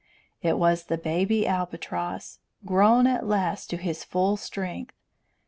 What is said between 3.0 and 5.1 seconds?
at last to his full strength.